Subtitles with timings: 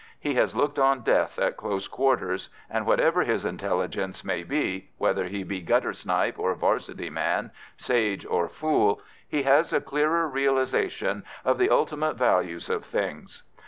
[0.19, 5.25] He has looked on death at close quarters, and, whatever his intelligence may be whether
[5.27, 11.23] he be gutter snipe or 'Varsity man, sage or fool he has a clearer realisation
[11.45, 13.43] of the ultimate values of things.